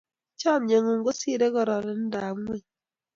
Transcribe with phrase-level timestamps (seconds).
[0.39, 2.65] Chomye ng'ung' kosire kororindap ng'wony.